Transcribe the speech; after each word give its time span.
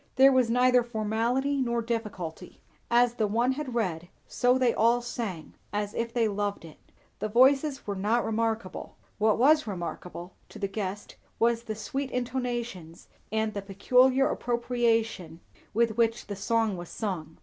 There 0.15 0.31
was 0.31 0.49
neither 0.49 0.81
formality 0.81 1.61
nor 1.61 1.83
difficulty; 1.83 2.59
as 2.89 3.13
the 3.13 3.27
one 3.27 3.51
had 3.51 3.75
read, 3.75 4.09
so 4.25 4.57
they 4.57 4.73
all 4.73 4.99
sang, 4.99 5.53
as 5.71 5.93
if 5.93 6.11
they 6.11 6.27
loved 6.27 6.65
it. 6.65 6.79
The 7.19 7.29
voices 7.29 7.85
were 7.85 7.95
not 7.95 8.25
remarkable; 8.25 8.95
what 9.19 9.37
was 9.37 9.67
remarkable, 9.67 10.33
to 10.49 10.57
the 10.57 10.67
guest, 10.67 11.17
was 11.37 11.61
the 11.61 11.75
sweet 11.75 12.09
intonations 12.09 13.09
and 13.31 13.53
the 13.53 13.61
peculiar 13.61 14.27
appropriation 14.27 15.39
with 15.71 15.97
which 15.97 16.25
the 16.25 16.35
song 16.35 16.77
was 16.77 16.89
sung. 16.89 17.37